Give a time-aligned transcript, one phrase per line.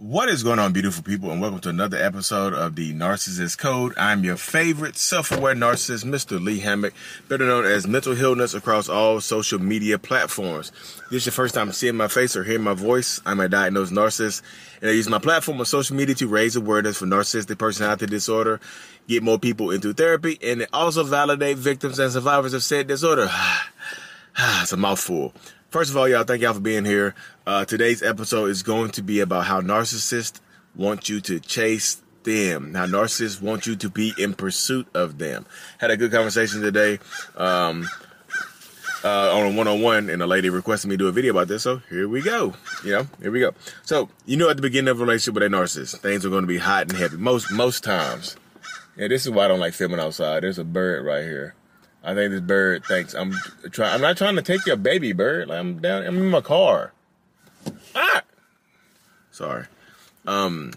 [0.00, 3.92] What is going on, beautiful people, and welcome to another episode of the Narcissist Code.
[3.98, 6.42] I'm your favorite self-aware narcissist, Mr.
[6.42, 6.94] Lee Hammock,
[7.28, 10.70] better known as Mental Healness across all social media platforms.
[10.70, 13.48] If this is your first time seeing my face or hearing my voice, I'm a
[13.50, 14.40] diagnosed narcissist,
[14.80, 18.58] and I use my platform on social media to raise awareness for narcissistic personality disorder,
[19.06, 23.28] get more people into therapy, and also validate victims and survivors of said disorder.
[24.38, 25.34] it's a mouthful.
[25.70, 27.14] First of all, y'all, thank y'all for being here.
[27.46, 30.40] Uh, today's episode is going to be about how narcissists
[30.74, 32.74] want you to chase them.
[32.74, 35.46] How narcissists want you to be in pursuit of them.
[35.78, 36.98] Had a good conversation today
[37.36, 37.88] um,
[39.04, 41.62] uh, on a one-on-one, and a lady requested me to do a video about this.
[41.62, 42.54] So here we go.
[42.84, 43.54] You know, here we go.
[43.84, 46.42] So you know, at the beginning of a relationship with a narcissist, things are going
[46.42, 48.34] to be hot and heavy most most times.
[48.96, 50.42] Yeah, this is why I don't like filming outside.
[50.42, 51.54] There's a bird right here.
[52.02, 53.34] I think this bird thinks I'm
[53.70, 53.94] trying.
[53.94, 55.50] I'm not trying to take your baby bird.
[55.50, 56.06] I'm down.
[56.06, 56.92] I'm in my car.
[57.94, 58.22] Ah.
[59.30, 59.66] Sorry.
[60.26, 60.72] Um,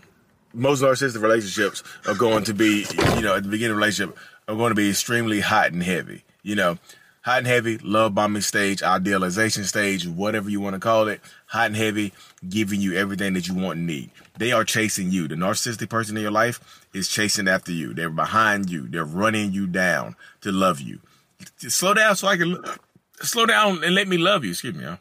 [0.53, 4.17] most narcissistic relationships are going to be, you know, at the beginning of the relationship
[4.47, 6.23] are going to be extremely hot and heavy.
[6.43, 6.77] You know,
[7.21, 11.21] hot and heavy, love bombing stage, idealization stage, whatever you want to call it.
[11.47, 12.11] Hot and heavy,
[12.47, 14.11] giving you everything that you want and need.
[14.37, 15.29] They are chasing you.
[15.29, 17.93] The narcissistic person in your life is chasing after you.
[17.93, 18.87] They're behind you.
[18.89, 20.99] They're running you down to love you
[21.57, 22.57] slow down so I can
[23.21, 24.51] slow down and let me love you.
[24.51, 24.97] Excuse me, y'all.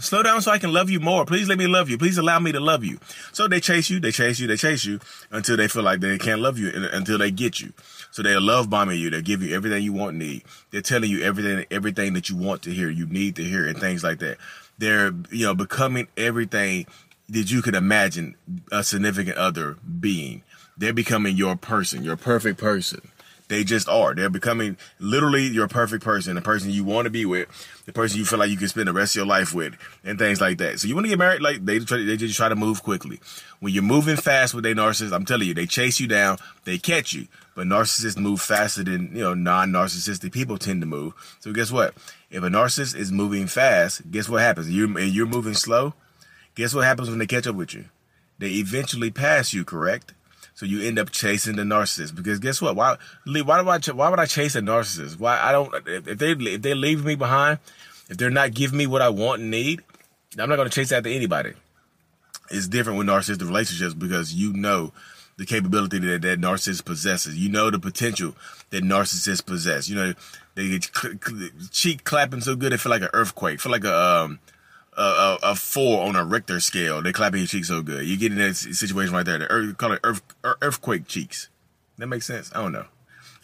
[0.00, 1.24] Slow down so I can love you more.
[1.26, 1.98] Please let me love you.
[1.98, 3.00] Please allow me to love you.
[3.32, 5.00] So they chase you, they chase you, they chase you
[5.32, 7.72] until they feel like they can't love you until they get you.
[8.12, 9.10] So they're love bombing you.
[9.10, 10.44] They give you everything you want and need.
[10.70, 13.76] They're telling you everything, everything that you want to hear, you need to hear and
[13.78, 14.38] things like that.
[14.78, 16.86] They're, you know, becoming everything
[17.28, 18.36] that you could imagine
[18.70, 20.42] a significant other being.
[20.76, 23.10] They're becoming your person, your perfect person.
[23.48, 24.14] They just are.
[24.14, 27.48] They're becoming literally your perfect person, the person you want to be with,
[27.86, 30.18] the person you feel like you can spend the rest of your life with, and
[30.18, 30.80] things like that.
[30.80, 33.20] So you want to get married, like they try, they just try to move quickly.
[33.60, 36.78] When you're moving fast with a narcissist, I'm telling you, they chase you down, they
[36.78, 37.26] catch you.
[37.54, 41.14] But narcissists move faster than you know non-narcissistic people tend to move.
[41.40, 41.94] So guess what?
[42.30, 44.70] If a narcissist is moving fast, guess what happens?
[44.70, 45.94] You and you're moving slow.
[46.54, 47.86] Guess what happens when they catch up with you?
[48.38, 50.12] They eventually pass you, correct?
[50.58, 52.74] So you end up chasing the narcissist because guess what?
[52.74, 55.16] Why, why do I, why would I chase a narcissist?
[55.16, 57.60] Why I don't, if they, if they leave me behind,
[58.10, 59.82] if they're not giving me what I want and need,
[60.36, 61.52] I'm not going to chase after anybody.
[62.50, 64.92] It's different with narcissistic relationships because you know
[65.36, 67.36] the capability that that narcissist possesses.
[67.36, 68.34] You know the potential
[68.70, 69.88] that narcissists possess.
[69.88, 70.14] You know,
[70.56, 70.90] they get
[71.70, 74.40] cheek clapping so good, it feel like an earthquake, feel like a, um,
[75.02, 77.02] a, a, four on a Richter scale.
[77.02, 78.06] They clapping your cheeks so good.
[78.06, 79.38] You get in that situation right there.
[79.38, 81.48] The earth, call it earth, er, earthquake cheeks.
[81.98, 82.50] That makes sense.
[82.54, 82.86] I don't know.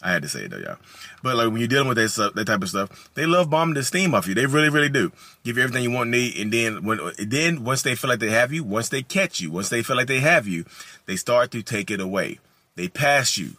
[0.01, 0.77] I had to say it though, y'all.
[1.23, 3.73] But like when you're dealing with that stuff, that type of stuff, they love bombing
[3.73, 4.35] the steam off you.
[4.35, 5.11] They really, really do.
[5.43, 8.29] Give you everything you want, need, and then when then once they feel like they
[8.29, 10.65] have you, once they catch you, once they feel like they have you,
[11.07, 12.39] they start to take it away.
[12.75, 13.57] They pass you.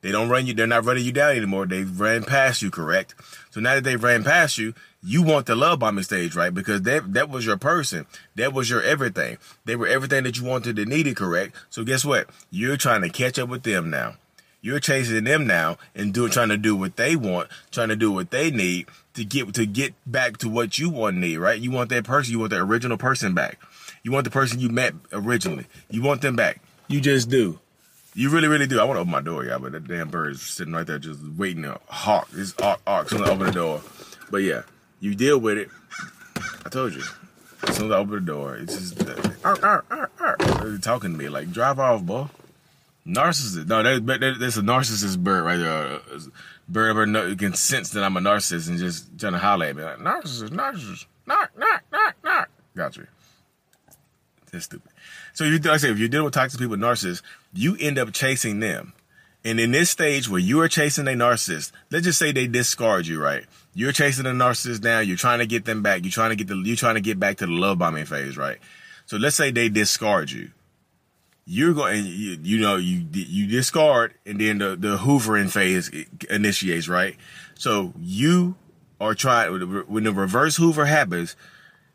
[0.00, 0.52] They don't run you.
[0.52, 1.64] They're not running you down anymore.
[1.64, 3.14] They've ran past you, correct?
[3.50, 6.52] So now that they've ran past you, you want the love bombing stage, right?
[6.52, 8.06] Because that that was your person.
[8.36, 9.38] That was your everything.
[9.66, 11.54] They were everything that you wanted and needed, correct?
[11.68, 12.28] So guess what?
[12.50, 14.14] You're trying to catch up with them now.
[14.62, 18.10] You're chasing them now and doing trying to do what they want, trying to do
[18.10, 21.60] what they need to get to get back to what you want need, right?
[21.60, 23.58] You want that person, you want the original person back.
[24.02, 25.66] You want the person you met originally.
[25.90, 26.62] You want them back.
[26.88, 27.58] You just do.
[28.14, 28.80] You really, really do.
[28.80, 30.98] I want to open my door, yeah, but that damn bird is sitting right there
[30.98, 32.28] just waiting to hawk.
[32.62, 33.10] Arc, arc.
[33.10, 33.82] Soon as I open the door.
[34.30, 34.62] But yeah,
[35.04, 35.68] you deal with it.
[36.64, 37.02] I told you.
[37.68, 40.38] As soon as I open the door, it's just uh, arc, arc, arc.
[40.38, 42.26] They're talking to me like, drive off, boy.
[43.06, 43.66] Narcissist.
[43.66, 46.00] No, that, that, that's a narcissist bird right there.
[46.68, 49.82] Bird, bird can sense that I'm a narcissist and just trying to holler at me
[49.82, 52.46] like, narcissist, narcissist, narc, narc, narc, narc.
[52.74, 53.06] Got you.
[54.52, 54.90] That's stupid.
[55.34, 57.20] So you, like I say, if you're dealing with toxic people, narcissists,
[57.52, 58.94] you end up chasing them.
[59.44, 63.06] And in this stage where you are chasing a narcissist, let's just say they discard
[63.06, 63.44] you, right?
[63.74, 65.00] You're chasing a narcissist now.
[65.00, 66.02] You're trying to get them back.
[66.02, 68.36] You're trying to get the, you're trying to get back to the love bombing phase,
[68.38, 68.58] right?
[69.06, 70.50] So let's say they discard you.
[71.44, 75.90] You're going, you, you know, you, you discard and then the, the hoovering phase
[76.30, 77.16] initiates, right?
[77.54, 78.54] So you
[78.98, 79.52] are trying,
[79.86, 81.36] when the reverse hoover happens,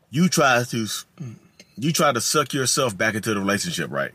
[0.08, 0.86] you try to,
[1.76, 4.12] you try to suck yourself back into the relationship, right?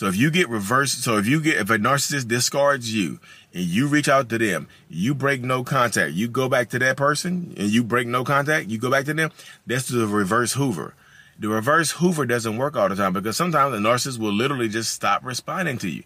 [0.00, 3.20] So if you get reversed, so if you get, if a narcissist discards you
[3.52, 6.96] and you reach out to them, you break no contact, you go back to that
[6.96, 9.30] person and you break no contact, you go back to them,
[9.66, 10.94] that's the reverse Hoover.
[11.38, 14.90] The reverse Hoover doesn't work all the time because sometimes the narcissist will literally just
[14.94, 16.04] stop responding to you.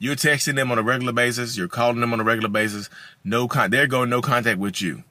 [0.00, 2.90] You're texting them on a regular basis, you're calling them on a regular basis,
[3.22, 5.04] no con, they're going no contact with you.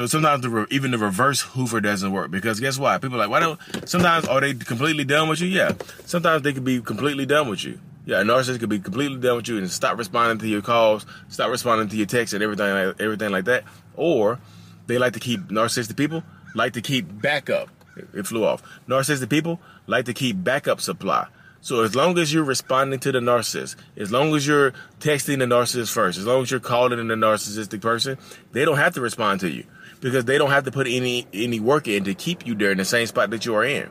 [0.00, 3.02] So sometimes the re- even the reverse Hoover doesn't work because guess what?
[3.02, 5.48] People are like, why don't, sometimes are they completely done with you?
[5.48, 5.72] Yeah.
[6.06, 7.78] Sometimes they could be completely done with you.
[8.06, 11.04] Yeah, a narcissist could be completely done with you and stop responding to your calls,
[11.28, 13.64] stop responding to your texts and everything, like, everything like that.
[13.94, 14.40] Or
[14.86, 16.22] they like to keep narcissistic people
[16.54, 17.68] like to keep backup.
[18.14, 18.62] It flew off.
[18.88, 21.26] Narcissistic people like to keep backup supply.
[21.60, 25.44] So as long as you're responding to the narcissist, as long as you're texting the
[25.44, 28.16] narcissist first, as long as you're calling in the narcissistic person,
[28.52, 29.66] they don't have to respond to you
[30.00, 32.78] because they don't have to put any any work in to keep you there in
[32.78, 33.88] the same spot that you are in.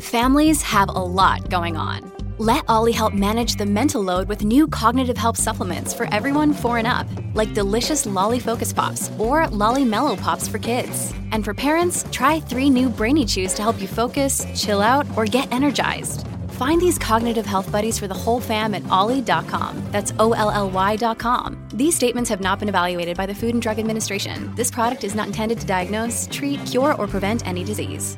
[0.00, 2.12] Families have a lot going on.
[2.38, 6.78] Let OLLY help manage the mental load with new cognitive help supplements for everyone four
[6.78, 11.14] and up, like delicious Lolly Focus Pops or Lolly Mellow Pops for kids.
[11.30, 15.24] And for parents, try three new Brainy Chews to help you focus, chill out, or
[15.24, 16.26] get energized.
[16.62, 19.82] Find these cognitive health buddies for the whole fam at olly.com.
[19.90, 21.58] That's O L L Y.com.
[21.74, 24.54] These statements have not been evaluated by the Food and Drug Administration.
[24.54, 28.16] This product is not intended to diagnose, treat, cure, or prevent any disease.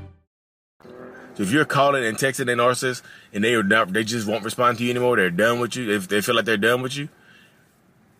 [0.82, 3.00] So if you're calling and texting an narcissist
[3.32, 5.90] and they are not, they just won't respond to you anymore, they're done with you.
[5.90, 7.08] If they feel like they're done with you,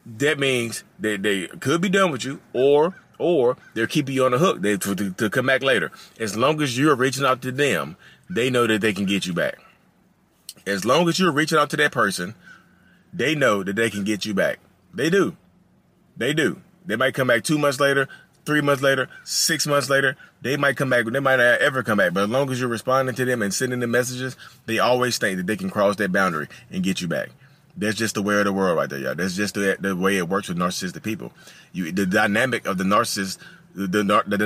[0.06, 4.31] that means that they could be done with you, or or they're keeping you on
[4.31, 5.93] the hook they, to, to, to come back later.
[6.19, 7.99] As long as you're reaching out to them,
[8.31, 9.59] they know that they can get you back.
[10.67, 12.35] As long as you're reaching out to that person,
[13.12, 14.59] they know that they can get you back.
[14.93, 15.37] They do.
[16.17, 16.61] They do.
[16.87, 18.09] They might come back two months later,
[18.45, 21.06] three months later, six months later, they might come back.
[21.06, 22.12] They might not ever come back.
[22.12, 24.37] But as long as you're responding to them and sending them messages,
[24.67, 27.31] they always think that they can cross that boundary and get you back.
[27.77, 29.15] That's just the way of the world right there, y'all.
[29.15, 31.33] That's just the, the way it works with narcissistic people.
[31.73, 33.39] You, the dynamic of the narcissist,
[33.75, 34.37] the, the, the,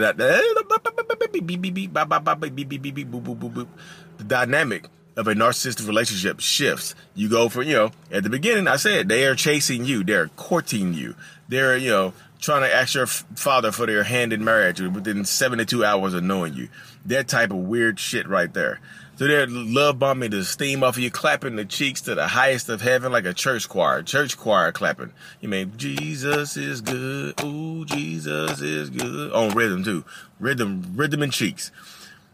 [4.16, 4.86] the dynamic
[5.18, 6.94] of a narcissistic relationship shifts.
[7.16, 10.28] You go from, you know, at the beginning, I said they are chasing you, they're
[10.28, 11.16] courting you,
[11.48, 15.84] they're, you know, trying to ask your father for their hand in marriage within 72
[15.84, 16.68] hours of knowing you.
[17.04, 18.80] That type of weird shit right there.
[19.16, 22.68] So they're love bombing the steam off of you, clapping the cheeks to the highest
[22.68, 25.12] of heaven like a church choir, church choir clapping.
[25.40, 29.32] You mean Jesus is good, ooh, Jesus is good.
[29.32, 30.04] On rhythm too.
[30.38, 31.72] Rhythm, rhythm and cheeks.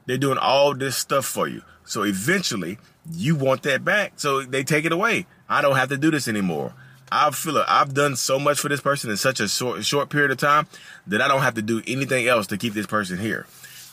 [0.06, 1.62] They're doing all this stuff for you.
[1.84, 2.78] So eventually
[3.12, 4.14] you want that back.
[4.16, 5.26] So they take it away.
[5.48, 6.74] I don't have to do this anymore.
[7.12, 10.30] I feel I've done so much for this person in such a short, short period
[10.30, 10.66] of time
[11.06, 13.46] that I don't have to do anything else to keep this person here.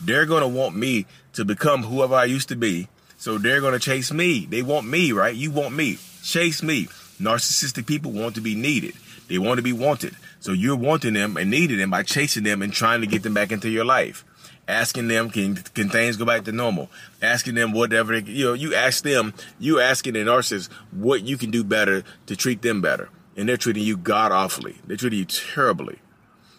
[0.04, 2.88] They're going to want me to become whoever I used to be.
[3.18, 4.48] So they're going to chase me.
[4.48, 5.36] They want me, right?
[5.36, 6.00] You want me.
[6.24, 6.86] Chase me.
[7.20, 8.96] Narcissistic people want to be needed.
[9.28, 10.16] They want to be wanted.
[10.40, 13.36] So you're wanting them and needing them by chasing them and trying to get them
[13.36, 14.26] back into your life
[14.72, 16.90] asking them can can things go back to normal?
[17.22, 21.52] Asking them whatever you know you ask them you asking the narcissist what you can
[21.52, 23.10] do better to treat them better.
[23.36, 24.78] And they're treating you god awfully.
[24.86, 26.00] They're treating you terribly.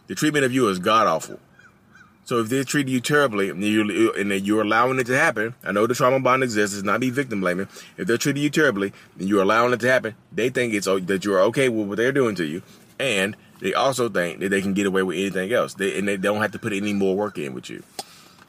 [0.07, 1.41] The treatment of you is god awful.
[2.25, 5.73] So if they're treating you terribly and you're, and you're allowing it to happen, I
[5.73, 6.77] know the trauma bond exists.
[6.77, 7.67] It's not be victim blaming.
[7.97, 11.25] If they're treating you terribly and you're allowing it to happen, they think it's that
[11.25, 12.63] you're okay with what they're doing to you,
[13.01, 15.75] and they also think that they can get away with anything else.
[15.75, 17.85] They, and they don't have to put any more work in with you.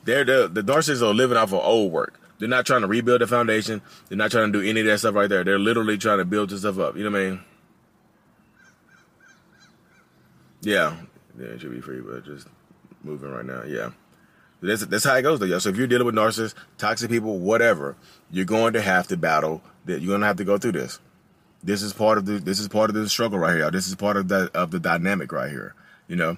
[0.05, 2.19] They're the, the narcissists are living off of old work.
[2.39, 3.83] They're not trying to rebuild the foundation.
[4.09, 5.43] They're not trying to do any of that stuff right there.
[5.43, 6.97] They're literally trying to build this stuff up.
[6.97, 7.41] You know what I mean?
[10.61, 10.95] Yeah.
[11.39, 12.47] Yeah, it should be free, but just
[13.03, 13.63] moving right now.
[13.63, 13.91] Yeah.
[14.63, 15.59] That's, that's how it goes though, y'all.
[15.59, 17.95] So if you're dealing with narcissists, toxic people, whatever,
[18.31, 20.01] you're going to have to battle that.
[20.01, 20.99] You're going to have to go through this.
[21.63, 23.71] This is part of the this is part of the struggle right here.
[23.71, 25.75] This is part of the of the dynamic right here.
[26.07, 26.37] You know,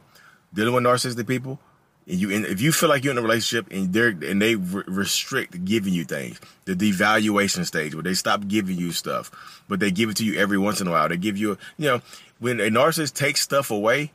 [0.54, 1.60] dealing with narcissistic people.
[2.08, 4.56] And you, and if you feel like you're in a relationship and they're and they
[4.56, 9.80] re- restrict giving you things, the devaluation stage where they stop giving you stuff, but
[9.80, 11.10] they give it to you every once in a while.
[11.10, 12.02] They give you, you know,
[12.38, 14.12] when a narcissist takes stuff away,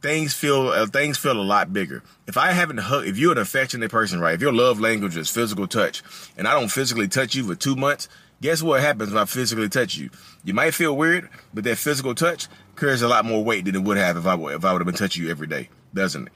[0.00, 2.02] things feel uh, things feel a lot bigger.
[2.26, 4.34] If I haven't hug, if you're an affectionate person, right?
[4.34, 6.02] If your love language is physical touch,
[6.36, 8.08] and I don't physically touch you for two months,
[8.40, 10.10] Guess what happens when I physically touch you?
[10.44, 13.82] You might feel weird, but that physical touch carries a lot more weight than it
[13.82, 16.32] would have if I if I would have been touching you every day, doesn't it?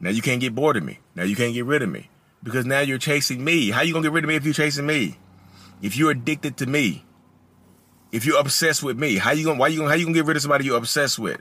[0.00, 0.98] Now you can't get bored of me.
[1.14, 2.10] Now you can't get rid of me
[2.42, 3.70] because now you're chasing me.
[3.70, 5.18] How you gonna get rid of me if you're chasing me?
[5.82, 7.04] If you're addicted to me,
[8.10, 10.26] if you're obsessed with me, how you gonna why you gonna how you gonna get
[10.26, 11.40] rid of somebody you're obsessed with?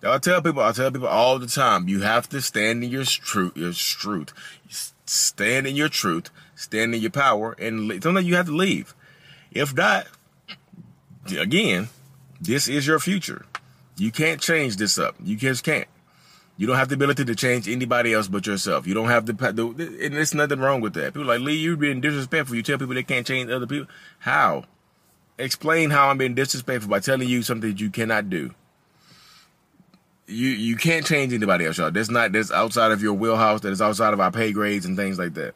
[0.00, 3.02] I tell people, I tell people all the time, you have to stand in your
[3.02, 4.32] truth, your truth.
[5.06, 8.94] Stand in your truth stand in your power, and sometimes you have to leave.
[9.52, 10.06] If not,
[11.38, 11.88] again,
[12.40, 13.46] this is your future.
[13.96, 15.16] You can't change this up.
[15.22, 15.88] You just can't.
[16.56, 18.86] You don't have the ability to change anybody else but yourself.
[18.86, 21.14] You don't have the, the and there's nothing wrong with that.
[21.14, 22.56] People like Lee, you're being disrespectful.
[22.56, 23.86] You tell people they can't change other people.
[24.18, 24.64] How?
[25.38, 28.52] Explain how I'm being disrespectful by telling you something that you cannot do.
[30.26, 31.92] You you can't change anybody else, y'all.
[31.92, 33.60] That's not that's outside of your wheelhouse.
[33.60, 35.54] That is outside of our pay grades and things like that.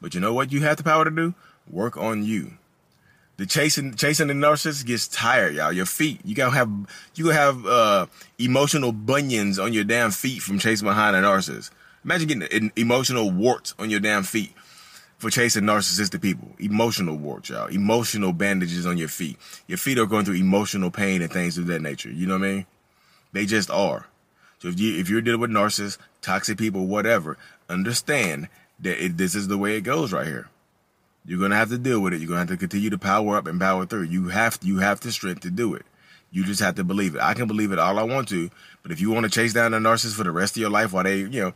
[0.00, 1.34] But you know what you have the power to do?
[1.70, 2.52] Work on you.
[3.38, 5.72] The chasing chasing the narcissist gets tired, y'all.
[5.72, 6.70] Your feet, you gotta have
[7.14, 8.06] you gonna have uh,
[8.38, 11.70] emotional bunions on your damn feet from chasing behind a narcissist.
[12.04, 14.54] Imagine getting emotional warts on your damn feet
[15.18, 16.48] for chasing narcissistic people.
[16.58, 17.66] Emotional warts, y'all.
[17.66, 19.36] Emotional bandages on your feet.
[19.66, 22.10] Your feet are going through emotional pain and things of that nature.
[22.10, 22.66] You know what I mean?
[23.32, 24.06] They just are.
[24.60, 27.36] So if you if you're dealing with narcissists, toxic people, whatever,
[27.68, 30.48] understand this is the way it goes right here.
[31.24, 32.20] You're gonna have to deal with it.
[32.20, 34.04] You're gonna have to continue to power up and power through.
[34.04, 35.84] You have you have the strength to do it.
[36.30, 37.20] You just have to believe it.
[37.20, 38.50] I can believe it all I want to,
[38.82, 40.92] but if you want to chase down a narcissist for the rest of your life
[40.92, 41.52] while they, you know,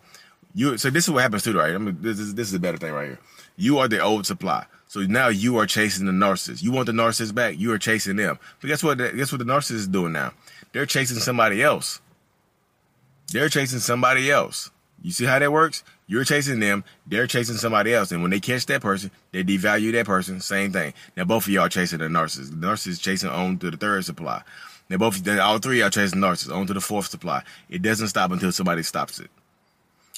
[0.55, 1.75] you so this is what happens too, right?
[1.75, 3.19] I mean, this is this is a better thing right here.
[3.57, 4.67] You are the old supply.
[4.89, 6.65] So now you are chasing the narcissist.
[6.65, 7.57] You want the narcissist back.
[7.57, 8.41] You are chasing them.
[8.61, 8.99] But guess what?
[8.99, 10.33] Guess what the narcissist is doing now?
[10.73, 12.01] They're chasing somebody else.
[13.33, 14.71] They're chasing somebody else.
[15.03, 15.83] You see how that works?
[16.07, 18.13] You're chasing them, they're chasing somebody else.
[18.13, 20.41] And when they catch that person, they devalue that person.
[20.41, 20.93] Same thing.
[21.17, 22.51] Now both of y'all chasing the narcissist.
[22.51, 24.43] The narcissist chasing on to the third supply.
[24.89, 27.43] Now both all three y'all chasing narcissists on to the fourth supply.
[27.69, 29.31] It doesn't stop until somebody stops it.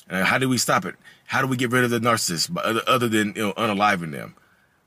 [0.08, 0.96] And how do we stop it?
[1.26, 4.34] How do we get rid of the narcissist other, other than you know, unaliving them?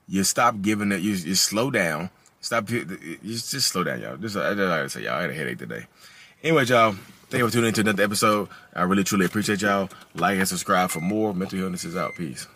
[0.08, 1.02] You stop giving it.
[1.02, 2.10] You, you slow down.
[2.42, 2.70] Stop.
[2.70, 2.86] You
[3.24, 4.18] just, slow down, y'all.
[4.18, 5.88] Just I, I say, y'all I had a headache today.
[6.44, 6.96] Anyway, y'all.
[7.30, 8.50] Thank you for tuning into another episode.
[8.74, 9.90] I really truly appreciate y'all.
[10.14, 11.34] Like and subscribe for more.
[11.34, 12.16] Mental Healness is out.
[12.16, 12.48] Peace.